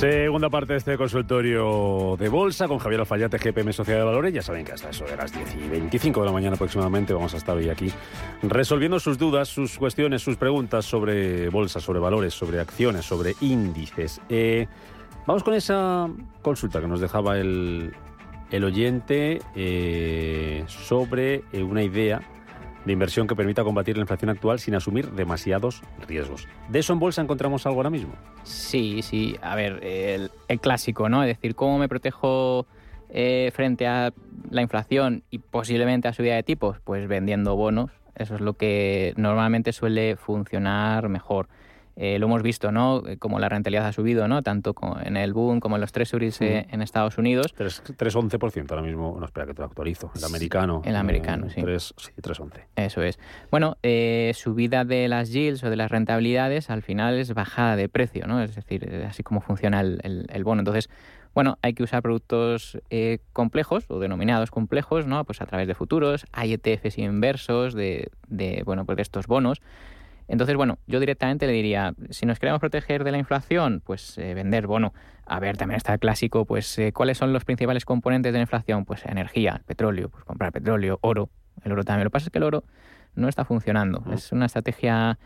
[0.00, 4.32] Segunda parte de este consultorio de bolsa con Javier Alfayate, GPM Sociedad de Valores.
[4.32, 7.34] Ya saben que hasta eso de las 10 y 25 de la mañana aproximadamente vamos
[7.34, 7.92] a estar hoy aquí
[8.42, 14.22] resolviendo sus dudas, sus cuestiones, sus preguntas sobre bolsa, sobre valores, sobre acciones, sobre índices.
[14.30, 14.68] Eh,
[15.26, 16.08] vamos con esa
[16.40, 17.92] consulta que nos dejaba el,
[18.50, 22.22] oyente eh, sobre eh, una idea
[22.84, 26.48] de inversión que permita combatir la inflación actual sin asumir demasiados riesgos.
[26.68, 28.12] ¿De eso en bolsa encontramos algo ahora mismo?
[28.42, 29.36] Sí, sí.
[29.42, 31.22] A ver, el, clásico, ¿no?
[31.22, 32.66] Es decir, ¿cómo me protejo
[33.10, 34.12] eh, frente a
[34.50, 36.78] la inflación y posiblemente a subida de tipos?
[36.80, 37.90] Pues vendiendo bonos.
[38.16, 41.48] Eso es lo que normalmente suele funcionar mejor.
[41.96, 43.06] Eh, lo hemos visto, ¿no?
[43.06, 44.42] Eh, como la rentabilidad ha subido, ¿no?
[44.42, 44.74] Tanto
[45.04, 47.54] en el boom como en los treasuries eh, en Estados Unidos.
[47.56, 49.16] 3,11% ahora mismo.
[49.18, 50.10] No, espera que te lo actualizo.
[50.16, 50.82] El americano.
[50.84, 51.60] El americano, sí.
[51.62, 52.64] 3, sí, 3,11.
[52.76, 53.18] Eso es.
[53.50, 53.76] Bueno,
[54.34, 58.42] subida de las yields o de las rentabilidades al final es bajada de precio, ¿no?
[58.42, 60.60] Es decir, así como funciona el, el, bono.
[60.60, 60.88] Entonces,
[61.34, 65.24] bueno, hay que usar productos eh, complejos o denominados complejos, ¿no?
[65.24, 69.60] Pues a través de futuros, hay ETFs inversos de, de, bueno, pues de estos bonos.
[70.30, 74.32] Entonces, bueno, yo directamente le diría, si nos queremos proteger de la inflación, pues eh,
[74.34, 74.94] vender bono.
[75.26, 78.42] A ver, también está el clásico, pues eh, ¿cuáles son los principales componentes de la
[78.42, 78.84] inflación?
[78.84, 81.30] Pues energía, petróleo, pues comprar petróleo, oro.
[81.64, 82.04] El oro también.
[82.04, 82.64] Lo que pasa es que el oro
[83.16, 84.04] no está funcionando.
[84.12, 85.18] Es una estrategia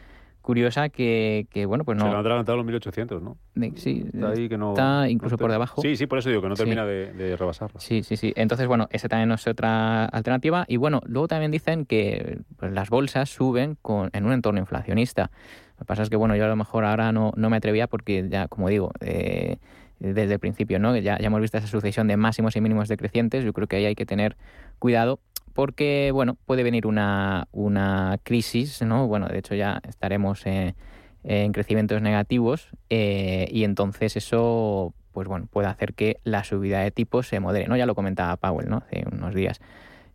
[0.44, 2.04] curiosa que, que bueno, pues no...
[2.04, 3.38] Se lo han adelantado los 1800, ¿no?
[3.76, 5.80] sí, está, ahí que no, está incluso por debajo.
[5.80, 7.80] Sí, sí, por eso digo que no termina de, de, rebasarlo.
[7.80, 8.34] Sí, sí, sí.
[8.36, 10.66] Entonces, bueno, esa también es otra alternativa.
[10.68, 15.30] Y bueno, luego también dicen que pues, las bolsas suben con, en un entorno inflacionista.
[15.76, 17.86] Lo que pasa es que, bueno, yo a lo mejor ahora no, no me atrevía
[17.86, 19.56] porque ya, como digo, eh,
[19.98, 20.94] desde el principio, ¿no?
[20.98, 23.44] Ya, ya hemos visto esa sucesión de máximos y mínimos decrecientes.
[23.44, 24.36] Yo creo que ahí hay que tener
[24.78, 25.20] cuidado
[25.54, 29.06] porque, bueno, puede venir una, una crisis, ¿no?
[29.06, 30.74] Bueno, de hecho ya estaremos eh,
[31.22, 36.90] en crecimientos negativos eh, y entonces eso, pues bueno, puede hacer que la subida de
[36.90, 37.76] tipos se modere, ¿no?
[37.76, 38.78] Ya lo comentaba Powell, ¿no?
[38.78, 39.60] Hace unos días.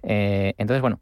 [0.04, 1.00] Eh, entonces, bueno,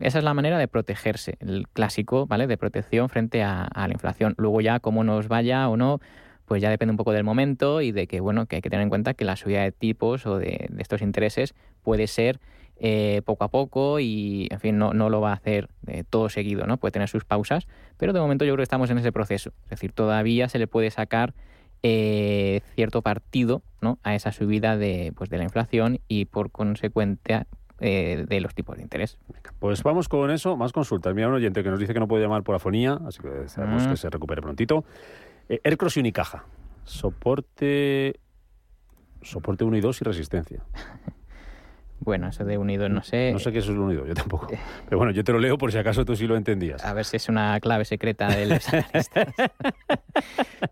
[0.00, 2.46] esa es la manera de protegerse, el clásico, ¿vale?
[2.46, 4.34] De protección frente a, la inflación.
[4.38, 6.00] Luego ya, cómo nos vaya o no,
[6.46, 8.82] pues ya depende un poco del momento y de que, bueno, que hay que tener
[8.82, 12.40] en cuenta que la subida de tipos o de estos intereses puede ser
[12.76, 16.28] eh, poco a poco y, en fin, no, no lo va a hacer eh, todo
[16.28, 16.76] seguido, ¿no?
[16.76, 19.52] Puede tener sus pausas, pero de momento yo creo que estamos en ese proceso.
[19.64, 21.34] Es decir, todavía se le puede sacar
[21.82, 23.98] eh, cierto partido ¿no?
[24.02, 27.46] a esa subida de, pues, de la inflación y, por consecuencia,
[27.78, 29.18] de los tipos de interés.
[29.58, 31.14] Pues vamos con eso, más consultas.
[31.14, 33.86] Mira, un oyente que nos dice que no puede llamar por afonía, así que esperamos
[33.86, 33.90] Mm.
[33.90, 34.84] que se recupere prontito.
[35.50, 36.46] Eh, Aircross y Unicaja.
[36.84, 38.20] Soporte...
[39.20, 40.62] Soporte 1 y 2 y resistencia.
[42.00, 43.32] Bueno, eso de unido no sé.
[43.32, 44.48] No sé qué es el unido, yo tampoco.
[44.84, 46.84] Pero bueno, yo te lo leo por si acaso tú sí lo entendías.
[46.84, 49.32] A ver si es una clave secreta de los analistas.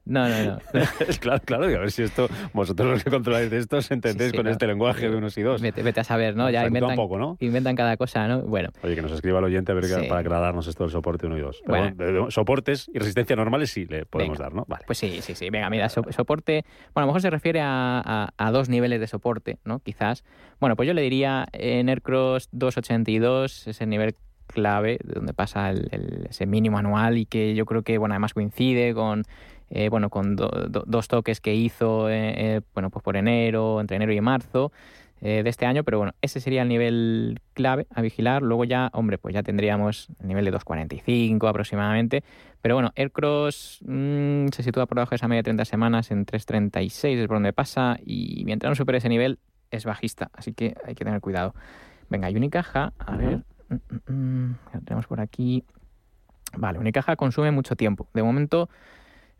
[0.04, 0.58] No, no, no.
[1.20, 4.37] claro, claro, y a ver si esto, vosotros los que controláis de entendéis Sí, sí,
[4.37, 4.50] con no.
[4.50, 5.62] este lenguaje de unos y dos.
[5.62, 6.50] Vete, vete a saber, ¿no?
[6.50, 7.37] Ya inventan, poco, ¿no?
[7.40, 8.42] inventan cada cosa, ¿no?
[8.42, 10.06] Bueno, Oye, que nos escriba el oyente a ver Sí.
[10.08, 11.62] para aclararnos esto del soporte 1 y 2.
[11.66, 12.30] Pero Bueno.
[12.30, 14.44] soportes y resistencia normales sí le podemos Venga.
[14.50, 14.64] dar, ¿no?
[14.68, 14.85] Vale.
[14.87, 15.48] Pues sí, sí, sí.
[15.50, 16.64] Venga, mira, so- soporte.
[16.94, 19.78] Bueno, a lo mejor se refiere a, a- a dos niveles de soporte, ¿no?
[19.80, 20.24] Quizás.
[20.61, 21.21] Bueno, pues yo le diría
[21.52, 24.14] en Aircross 282, ese nivel
[24.46, 28.14] clave, de donde pasa el- el- ese mínimo anual y que yo creo que, bueno,
[28.14, 29.24] además coincide con.
[29.74, 33.80] eh, bueno, con do- do- dos toques que hizo, eh, eh, bueno, pues por enero,
[33.80, 34.70] entre enero y marzo
[35.22, 38.42] de este año, pero bueno, ese sería el nivel clave a vigilar.
[38.42, 42.24] Luego ya, hombre, pues ya tendríamos el nivel de 2.45 aproximadamente.
[42.61, 46.26] Pero bueno, Aircross mm, se sitúa por debajo de esa media de 30 semanas en
[46.26, 49.38] 3.36, es por donde pasa, y mientras no supere ese nivel
[49.72, 51.54] es bajista, así que hay que tener cuidado.
[52.08, 55.64] Venga, y Unicaja, a ver, mm, mm, mm, lo tenemos por aquí.
[56.56, 58.06] Vale, Unicaja consume mucho tiempo.
[58.12, 58.68] De momento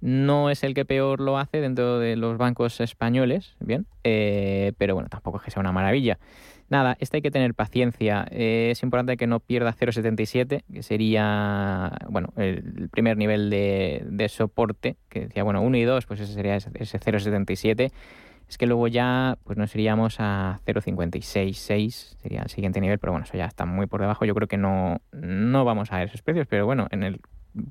[0.01, 4.95] no es el que peor lo hace dentro de los bancos españoles, bien, eh, pero
[4.95, 6.19] bueno, tampoco es que sea una maravilla.
[6.69, 8.27] Nada, este hay que tener paciencia.
[8.31, 14.29] Eh, es importante que no pierda 0,77, que sería, bueno, el primer nivel de, de
[14.29, 17.93] soporte, que decía, bueno, 1 y 2, pues ese sería ese ese 0,77.
[18.53, 23.25] Es que luego ya, pues nos iríamos a 0,566, sería el siguiente nivel, pero bueno,
[23.25, 24.27] eso ya está muy por debajo.
[24.27, 27.23] Yo creo que no, no vamos a ver esos precios, pero bueno, en el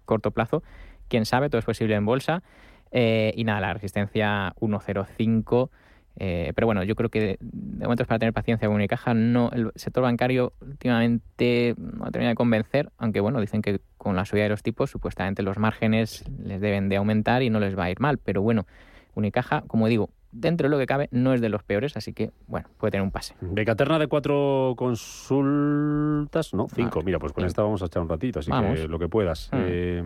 [0.05, 0.63] corto plazo,
[1.07, 2.41] quién sabe, todo es posible en bolsa.
[2.89, 5.69] Eh, y nada, la resistencia 1,05.
[6.15, 7.37] Eh, pero bueno, yo creo que de,
[7.83, 9.13] momento es para tener paciencia con Unicaja.
[9.13, 14.15] No, el sector bancario últimamente no ha terminado de convencer, aunque bueno, dicen que con
[14.15, 17.77] la subida de los tipos supuestamente los márgenes les deben de aumentar y no les
[17.77, 18.17] va a ir mal.
[18.17, 18.65] Pero bueno,
[19.13, 22.31] Unicaja, como digo, dentro de lo que cabe, no es de los peores, así que
[22.47, 23.35] bueno, puede tener un pase.
[23.41, 26.95] Becaterna de cuatro consultas, no, cinco.
[26.99, 27.05] Vale.
[27.05, 28.79] Mira, pues con esta vamos a echar un ratito, así Vamos.
[28.79, 29.49] que lo que puedas.
[29.51, 29.55] Mm.
[29.59, 30.03] Eh,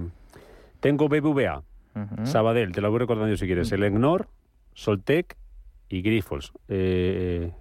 [0.79, 1.63] tengo BBVA.
[2.23, 4.27] Sabadell, te lo voy recordando si quieres, el Egnor,
[4.73, 5.37] Soltec
[5.87, 6.51] y Grifols.
[6.67, 7.51] Eh,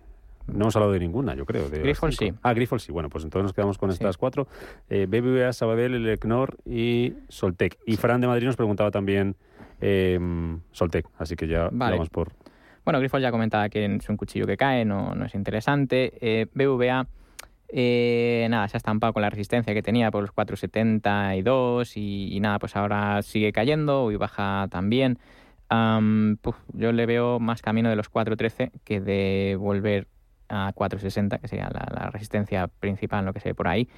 [0.49, 1.69] no hemos hablado de ninguna, yo creo.
[1.69, 2.33] de sí.
[2.43, 2.91] Ah, Grifols sí.
[2.91, 3.95] Bueno, pues entonces nos quedamos con Sí.
[3.95, 4.49] estas cuatro.
[4.91, 7.79] Eh, BBVA, Sabadell, el Egnor y Soltec.
[7.87, 9.37] Y Fran de Madrid nos preguntaba también
[9.81, 10.19] eh,
[10.73, 11.93] Soltec, así que ya Vale.
[11.93, 12.33] vamos por...
[12.85, 16.13] Bueno, Grifols ya comentaba que es un cuchillo que cae, no, no es interesante.
[16.21, 17.07] Eh, BVA,
[17.69, 22.41] eh, nada, se ha estampado con la resistencia que tenía por los 4,72 y, y
[22.41, 25.19] nada, pues ahora sigue cayendo y baja también.
[25.71, 30.07] Am, puf, yo le veo más camino de los 4,13 que de volver
[30.49, 33.89] a 4,60, que sería la, la resistencia principal, lo que se ve por ahí.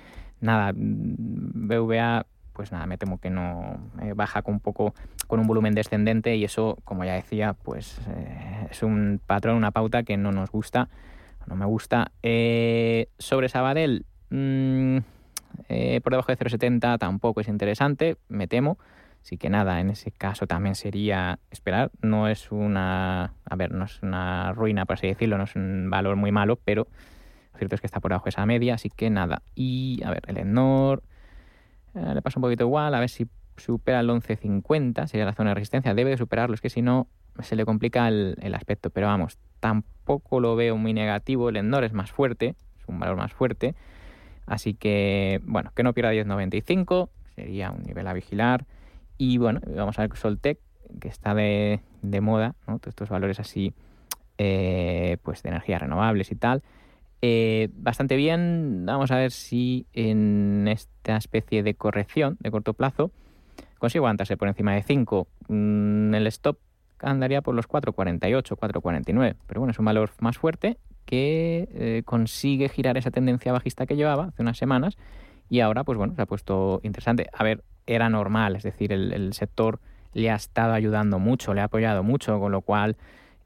[0.40, 4.94] Nada, mm, BVA, pues nada, me temo que no eh, baja con un poco
[5.26, 9.72] con un volumen descendente y eso, como ya decía, pues eh, es un patrón, una
[9.72, 10.88] pauta que no nos gusta,
[11.46, 12.12] no me gusta.
[12.22, 14.96] Eh, sobre Sabadell, mm,
[16.02, 18.78] por debajo de 0,70 tampoco es interesante, me temo.
[19.20, 21.90] Así que nada, en ese caso también sería esperar.
[22.00, 25.90] No es una, a ver, no es una ruina, por así decirlo, no es un
[25.90, 26.86] valor muy malo, pero
[27.52, 29.42] lo cierto es que está por debajo de esa media, así que nada.
[29.54, 31.02] Y a ver, el Enor
[31.96, 35.50] eh, le pasa un poquito igual, a ver si supera el 11.50, sería la zona
[35.50, 35.94] de resistencia.
[35.94, 37.08] Debe de superarlo, es que si no
[37.40, 38.90] se le complica el, aspecto.
[38.90, 41.48] Pero vamos, tampoco lo veo muy negativo.
[41.48, 43.74] El Enor es más fuerte, es un valor más fuerte.
[44.46, 48.66] Así que, bueno, que no pierda 10.95, sería un nivel a vigilar.
[49.18, 50.58] Y bueno, vamos a ver Soltec,
[51.00, 52.78] que está de, de moda, ¿no?
[52.78, 53.74] Todos estos valores así,
[54.38, 56.62] eh, pues de energías renovables y tal.
[57.28, 63.10] Eh, bastante bien, vamos a ver si en esta especie de corrección de corto plazo
[63.80, 65.26] consigo aguantarse por encima de 5.
[65.48, 66.58] Mm, el stop
[67.00, 69.34] andaría por los 4,48, 4,49.
[69.44, 73.96] Pero bueno, es un valor más fuerte que eh, consigue girar esa tendencia bajista que
[73.96, 74.96] llevaba hace unas semanas
[75.48, 77.28] y ahora, pues bueno, se ha puesto interesante.
[77.32, 79.80] A ver, era normal, es decir, el, sector
[80.12, 82.96] le ha estado ayudando mucho, le ha apoyado mucho, con lo cual,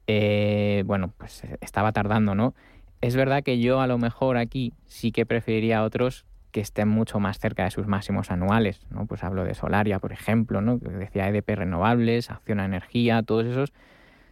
[0.05, 2.53] eh, bueno, pues estaba tardando, ¿no?
[3.01, 6.87] Es verdad que yo a lo mejor aquí sí que preferiría a otros que estén
[6.87, 9.05] mucho más cerca de sus máximos anuales, ¿no?
[9.05, 10.79] Pues hablo de Solaria, por ejemplo, ¿no?
[10.79, 13.73] Que decía EDP Renovables, Acción a Energía, todos esos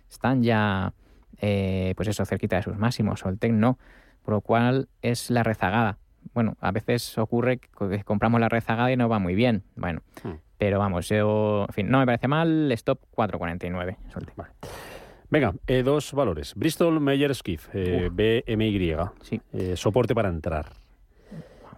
[0.09, 0.93] están ya,
[1.39, 3.79] eh, pues eso, cerquita de sus máximos, Soltec no,
[4.23, 5.97] por lo cual es la rezagada
[6.33, 9.63] bueno, a veces ocurre que compramos la rezagada y no va muy bien.
[9.75, 10.33] Bueno, hmm.
[10.57, 13.97] pero vamos, yo, en fin, no me parece mal, stop 4.49.
[14.35, 14.51] Vale.
[15.29, 16.53] Venga, eh, dos valores.
[16.55, 19.39] Bristol Meyer Skiff, eh, BMY, sí.
[19.53, 20.73] Eh, soporte para entrar.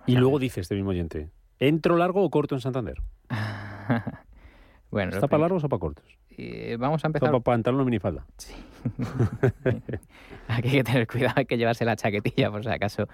[0.08, 3.02] Y luego dice este mismo oyente, ¿entro largo o corto en Santander?
[4.92, 6.06] bueno, ¿Está para largos o para cortos?
[6.80, 7.30] vamos a empezar...
[7.30, 8.26] Para pantalón o minifalda.
[8.38, 8.54] Sí.
[10.48, 13.08] Aquí hay que tener cuidado, hay que llevarse la chaquetilla por si acaso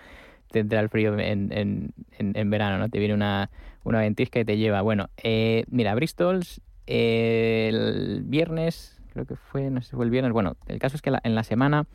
[0.51, 2.89] te entra el frío en, en, en, verano, ¿no?
[2.89, 3.49] Te viene una,
[3.83, 4.81] una ventisca y te lleva.
[4.81, 6.41] Bueno, eh, mira, Bristol
[6.85, 10.95] eh, el viernes, creo que fue, no sé si fue el viernes, bueno, el caso
[10.95, 11.87] es que en la semana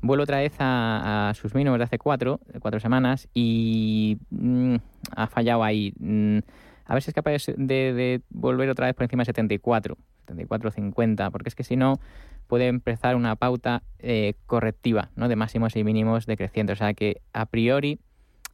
[0.00, 4.76] vuelve otra vez a, sus mínimos de hace cuatro, cuatro semanas y mm,
[5.14, 5.92] ha fallado ahí.
[5.98, 6.38] Mm,
[6.86, 11.30] a ver si es capaz de, de, volver otra vez por encima de 74, 74-50,
[11.30, 12.00] porque es que si no
[12.46, 15.28] puede empezar una pauta eh, correctiva ¿no?
[15.28, 16.78] de máximos y mínimos decrecientes.
[16.78, 17.98] O sea que a priori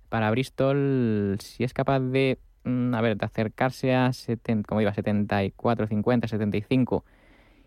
[0.09, 4.93] para Bristol, si es capaz de, mm, a ver, de acercarse a 70, como iba,
[4.93, 7.05] 74, 50, 75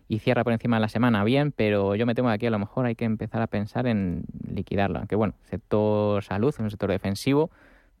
[0.08, 2.50] y cierra por encima de la semana, bien, pero yo me temo que aquí a
[2.50, 4.98] lo mejor hay que empezar a pensar en liquidarlo.
[4.98, 7.50] Aunque bueno, sector salud, un sector defensivo,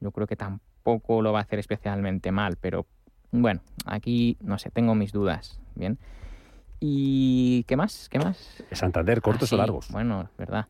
[0.00, 2.86] yo creo que tampoco lo va a hacer especialmente mal, pero
[3.32, 5.98] bueno, aquí no sé, tengo mis dudas, bien.
[6.78, 8.08] ¿Y qué más?
[8.08, 8.62] ¿Qué más?
[8.70, 9.90] Santander, cortos o ah, largos.
[9.90, 10.66] Bueno, verdad.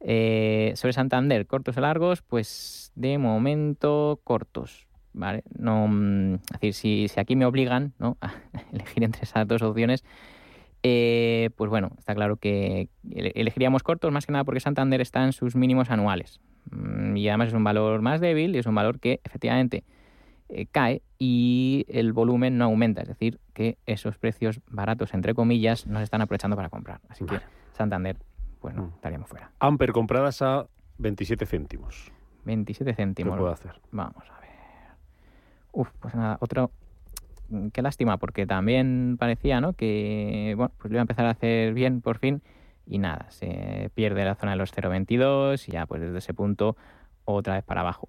[0.00, 4.86] Eh, sobre Santander, cortos o largos, pues de momento cortos.
[5.16, 5.42] ¿vale?
[5.58, 8.18] No, mm, es decir, si, si aquí me obligan ¿no?
[8.20, 8.34] a
[8.72, 10.04] elegir entre esas dos opciones,
[10.88, 15.32] eh, pues bueno, está claro que elegiríamos cortos más que nada porque Santander está en
[15.32, 16.40] sus mínimos anuales.
[16.70, 19.82] Mm, y además es un valor más débil y es un valor que efectivamente
[20.48, 23.02] eh, cae y el volumen no aumenta.
[23.02, 27.00] Es decir, que esos precios baratos, entre comillas, no se están aprovechando para comprar.
[27.08, 27.40] Así que
[27.72, 28.16] Santander,
[28.60, 28.92] pues no, mm.
[28.94, 29.50] estaríamos fuera.
[29.58, 30.68] Amper compradas a
[30.98, 32.12] 27 céntimos.
[32.44, 33.34] 27 céntimos.
[33.34, 33.80] ¿Qué puedo hacer?
[33.90, 34.50] Vamos a ver.
[35.72, 36.70] Uf, pues nada, otro...
[37.72, 39.72] Qué lástima, porque también parecía, ¿no?
[39.74, 42.42] Que, bueno, pues iba a empezar a hacer bien por fin
[42.86, 46.76] y nada, se pierde la zona de los 0.22 y ya pues desde ese punto
[47.24, 48.08] otra vez para abajo.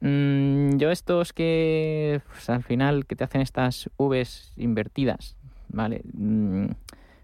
[0.00, 5.36] Mm, yo estos que pues, al final que te hacen estas Vs invertidas,
[5.68, 6.02] ¿vale?
[6.12, 6.66] Mm,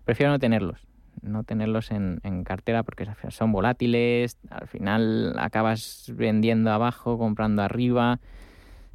[0.04, 0.86] prefiero no tenerlos,
[1.22, 8.20] no tenerlos en, cartera porque son volátiles, al final acabas vendiendo abajo, comprando arriba.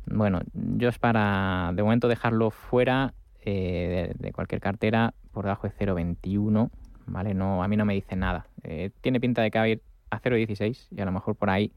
[0.06, 5.74] Bueno, yo es para de momento dejarlo fuera eh, de, cualquier cartera por debajo de
[5.74, 6.70] 0.21,
[7.06, 7.34] ¿vale?
[7.34, 8.48] No, a mí no me dice nada.
[8.64, 11.50] Eh, tiene pinta de que va a ir a 0.16 y a lo mejor por
[11.50, 11.72] ahí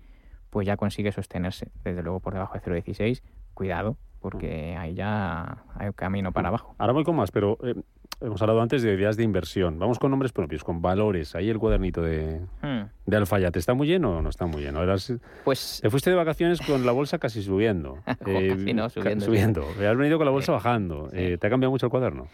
[0.51, 1.71] pues ya consigue sostenerse.
[1.85, 3.23] Desde luego por debajo de 0,16,
[3.55, 6.75] cuidado, porque ahí ya hay un camino para abajo.
[6.79, 7.75] Ahora voy con más, pero eh,
[8.21, 9.79] hemos hablado antes de ideas de inversión.
[9.79, 11.35] Vamos con nombres propios, con valores.
[11.35, 12.83] Ahí el cuadernito de, hmm.
[13.07, 13.59] de Alfayate.
[13.59, 14.83] ¿Está muy lleno o no está muy lleno?
[14.83, 15.13] Eras,
[15.45, 15.81] pues...
[15.83, 17.99] Te fuiste de vacaciones con la bolsa casi subiendo.
[18.27, 19.25] eh, no, subiendo.
[19.25, 19.67] subiendo.
[19.69, 21.11] Has venido con la bolsa bajando.
[21.13, 22.29] Eh, ¿Te ha cambiado mucho el cuaderno?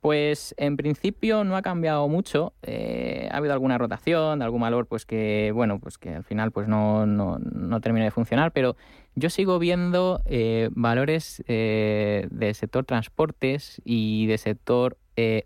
[0.00, 2.52] Pues en principio no ha cambiado mucho.
[2.62, 6.68] Eh, ha habido alguna rotación, algún valor pues que, bueno, pues que al final pues
[6.68, 8.76] no, no, no termina de funcionar, pero
[9.14, 14.98] yo sigo viendo eh, valores eh, del sector transportes y del sector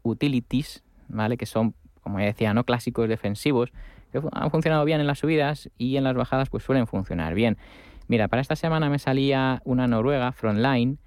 [0.02, 1.36] utilities, ¿vale?
[1.36, 3.72] Que son, como ya decía, no clásicos defensivos,
[4.10, 7.56] que han funcionado bien en las subidas y en las bajadas pues suelen funcionar bien.
[8.08, 10.98] Mira, para esta semana me salía una noruega, Frontline,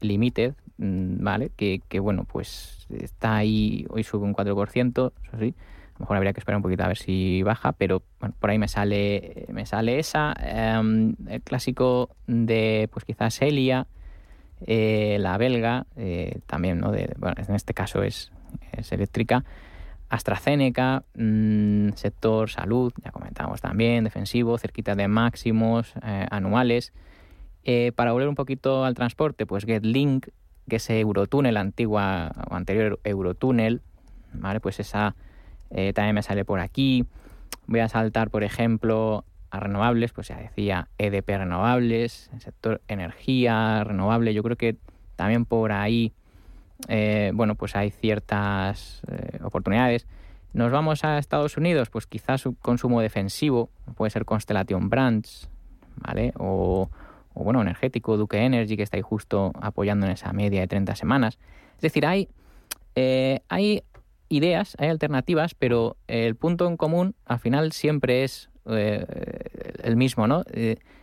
[0.00, 1.50] Limited, mm, ¿vale?
[1.56, 5.54] Que, que, bueno, pues está ahí, hoy sube un 4%, eso sí.
[5.94, 8.48] A lo mejor habría que esperar un poquito a ver si baja, pero bueno, por
[8.48, 10.32] ahí me sale, me sale esa.
[10.40, 13.86] Em, el clásico de, pues quizás Elia,
[14.66, 16.90] eh, la belga, eh, también, ¿no?
[16.90, 18.32] De, bueno, en este caso es,
[18.72, 19.44] es eléctrica.
[20.08, 26.94] AstraZeneca, mmm, sector salud, ya comentamos también, defensivo, cerquita de máximos eh, anuales.
[27.94, 30.26] Para volver un poquito al transporte, pues GetLink,
[30.68, 33.82] que es Eurotúnel, antigua o anterior Eurotúnel,
[34.32, 34.60] ¿vale?
[34.60, 35.14] Pues esa
[35.70, 37.06] eh, también me sale por aquí.
[37.66, 43.84] Voy a saltar, por ejemplo, a renovables, pues ya decía EDP renovables, el sector energía
[43.84, 44.76] renovable, yo creo que
[45.16, 46.12] también por ahí
[46.88, 50.06] eh, bueno, pues hay ciertas eh, oportunidades.
[50.52, 55.48] Nos vamos a Estados Unidos, pues quizás un consumo defensivo, puede ser Constellation Brands,
[55.96, 56.32] ¿vale?
[56.38, 56.90] O,
[57.34, 61.38] bueno, energético, Duke Energy, que está ahí justo apoyando en esa media de 30 semanas.
[61.76, 62.28] Es decir, hay,
[62.94, 63.82] eh, hay
[64.28, 70.44] ideas, hay alternativas, pero el punto en común al final siempre es el mismo, ¿no?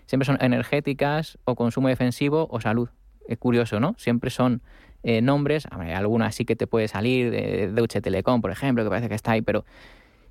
[0.06, 2.90] siempre son energéticas o consumo defensivo o salud.
[3.28, 3.94] Es curioso, ¿no?
[3.98, 4.62] Siempre son
[5.04, 9.10] eh, nombres, algunas sí que te puede salir, de Deutsche Telekom, por ejemplo, que parece
[9.10, 9.64] que está ahí, pero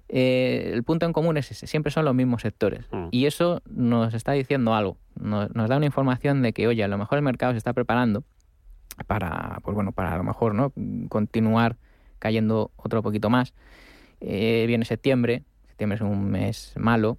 [0.09, 2.87] eh, el punto en común es ese, siempre son los mismos sectores.
[2.91, 3.09] Mm.
[3.11, 6.99] Y eso nos está diciendo algo, nos, da una información de que, oye, a lo
[6.99, 8.25] mejor el mercado se está preparando
[9.07, 10.73] para, pues bueno, para a lo mejor, ¿no?
[11.09, 11.77] Continuar
[12.19, 13.55] cayendo otro poquito más.
[14.21, 17.19] Eh, viene septiembre, septiembre es un mes malo,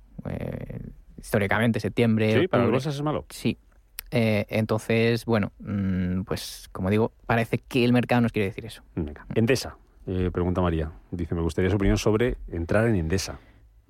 [1.17, 2.41] históricamente septiembre...
[2.41, 3.25] Sí, para los es malo.
[3.29, 3.57] Sí,
[4.11, 8.83] eh, entonces, bueno, mm, pues como digo, parece que el mercado nos quiere decir eso.
[9.35, 10.91] Endesa, eh, pregunta María.
[11.11, 13.39] Dice, me gustaría su opinión sobre entrar en Endesa.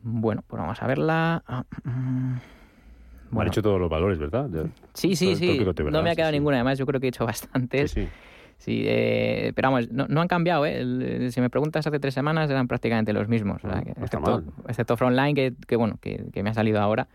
[0.01, 1.43] Bueno, pues vamos a verla.
[1.47, 2.35] Ah, mm,
[3.29, 3.41] bueno.
[3.41, 4.49] Han hecho todos los valores, ¿verdad?
[4.93, 5.59] sí, sí, sí.
[5.91, 7.91] no me ha quedado ninguna, además yo creo que he hecho bastantes.
[7.91, 8.07] Sí,
[8.57, 8.83] sí.
[8.85, 10.65] Eh, pero vamos, no, han cambiado.
[10.65, 11.29] ¿eh?
[11.31, 13.61] si me preguntas hace tres semanas eran prácticamente los mismos.
[13.61, 17.07] Que, excepto, excepto, Frontline, que, que bueno, que, que, me ha salido ahora.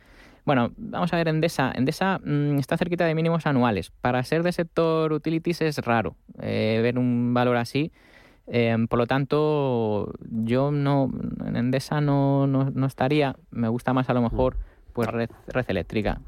[0.44, 1.72] Bueno, vamos a ver, Endesa.
[1.74, 3.90] Endesa mm, está cerquita de mínimos anuales.
[3.90, 7.92] Para ser de sector utilities es raro eh, ver un valor así.
[8.46, 11.10] Eh, por lo tanto, yo no
[11.44, 13.36] en Endesa no, no, estaría.
[13.50, 14.56] Me gusta más a lo mejor
[14.92, 15.30] pues red,
[15.68, 16.20] eléctrica.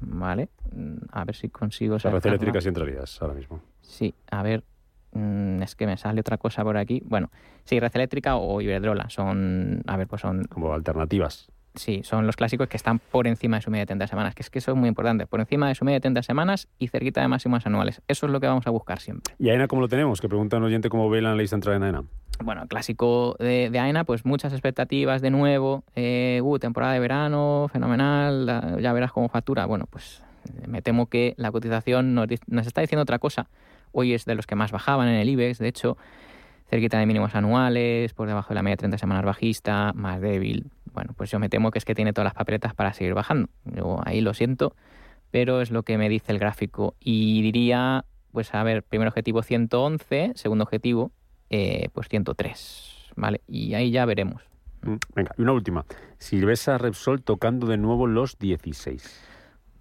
[0.00, 0.50] ¿Vale?
[0.72, 1.96] Mm, a ver si consigo...
[2.02, 3.60] La red eléctrica sí entrarías ahora mismo.
[3.80, 4.64] Sí, a ver,
[5.12, 7.02] mm, es que me sale otra cosa por aquí.
[7.04, 7.30] Bueno,
[7.64, 10.44] sí, red eléctrica o Iberdrola son, a ver, pues son...
[10.44, 11.50] Como alternativas.
[11.74, 14.42] Sí, son los clásicos que están por encima de su media de 30 semanas, que
[14.42, 16.86] es que eso es muy importante, por encima de su media de 30 semanas y
[16.86, 18.00] cerquita de máximos anuales.
[18.06, 19.34] Eso es lo que vamos a buscar siempre.
[19.40, 20.20] ¿Y AENA cómo lo tenemos?
[20.20, 22.04] Que pregunta un oyente cómo ve la lista entrada en AENA.
[22.42, 25.82] Bueno, clásico de, AENA, pues muchas expectativas de nuevo.
[25.96, 29.66] Eh, uh, temporada de verano, fenomenal, ya verás cómo factura.
[29.66, 33.48] Bueno, pues eh, me temo que la cotización nos, nos está diciendo otra cosa.
[33.90, 35.96] Hoy es de los que más bajaban en el IBEX, de hecho,
[36.68, 40.70] cerquita de mínimos anuales, por debajo de la media de 30 semanas bajista, más débil.
[40.94, 43.48] Bueno, pues yo me temo que es que tiene todas las papeletas para seguir bajando.
[43.64, 44.74] Yo ahí lo siento,
[45.32, 46.94] pero es lo que me dice el gráfico.
[47.00, 51.10] Y diría, pues a ver, primer objetivo 111, segundo objetivo,
[51.50, 53.40] eh, pues 103, ¿vale?
[53.48, 54.42] Y ahí ya veremos.
[54.82, 55.84] Mm, venga, y una última.
[56.18, 59.28] Si ves a Repsol tocando de nuevo los 16.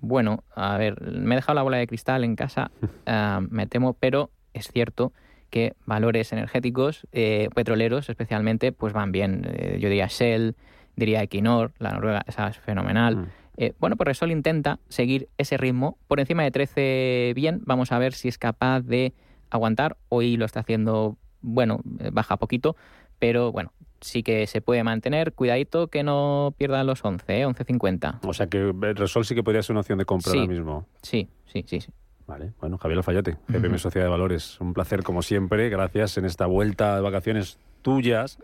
[0.02, 2.72] Bueno, a ver, me he dejado la bola de cristal en casa,
[3.06, 5.14] ah, me temo, pero es cierto
[5.52, 9.46] que valores energéticos, eh, petroleros especialmente, pues van bien.
[9.48, 10.56] Eh, yo diría Shell,
[10.96, 13.18] diría Equinor, la Noruega, esa es fenomenal.
[13.18, 13.26] Mm.
[13.58, 15.98] Eh, bueno, pues Resol intenta seguir ese ritmo.
[16.08, 19.14] Por encima de 13 bien, vamos a ver si es capaz de
[19.50, 19.98] aguantar.
[20.10, 22.76] Hoy lo está haciendo, bueno, baja poquito,
[23.20, 25.34] pero bueno, sí que se puede mantener.
[25.34, 28.20] Cuidadito que no pierda los 11, 11.50.
[28.24, 30.88] O sea que Resol sí que podría ser una opción de compra ahora mismo.
[31.02, 31.92] Sí, sí, sí, sí.
[32.26, 34.60] Vale, bueno, Javier Alfayate, GPM Sociedad de Valores.
[34.62, 38.40] Un placer como siempre, gracias en esta vuelta de vacaciones tuyas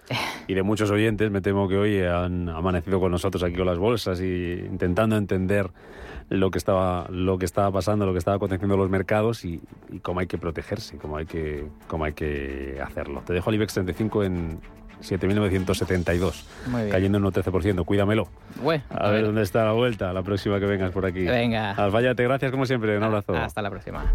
[0.47, 1.31] y de muchos oyentes.
[1.31, 5.71] Me temo que hoy han amanecido con nosotros aquí con las bolsas y intentando entender
[6.29, 9.61] lo que estaba, lo que estaba pasando, lo que estaba aconteciendo en los mercados y,
[10.03, 13.23] cómo hay que protegerse, cómo hay que, cómo hay que hacerlo.
[13.25, 14.59] Te dejo al IBEX 35 en
[15.01, 16.43] 7.972,
[16.91, 17.85] cayendo en un 13%.
[17.85, 18.27] Cuídamelo.
[18.89, 21.25] a, ver, dónde está la vuelta, la próxima que vengas por aquí.
[21.25, 21.71] Venga.
[21.71, 22.97] Alfayate, gracias como siempre.
[22.97, 23.35] Un abrazo.
[23.35, 24.13] Hasta la próxima.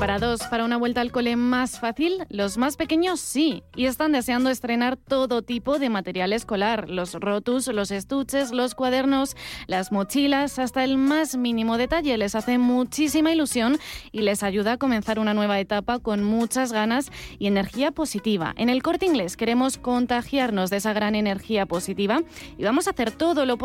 [0.00, 2.24] ¿Preparados para una vuelta al cole más fácil?
[2.30, 7.66] Los más pequeños sí, y están deseando estrenar todo tipo de material escolar, los rotus,
[7.66, 9.36] los estuches, los cuadernos,
[9.66, 12.16] las mochilas, hasta el más mínimo detalle.
[12.16, 13.76] Les hace muchísima ilusión
[14.10, 18.54] y les ayuda a comenzar una nueva etapa con muchas ganas y energía positiva.
[18.56, 22.22] En el corte inglés queremos contagiarnos de esa gran energía positiva
[22.56, 23.58] y vamos a hacer todo lo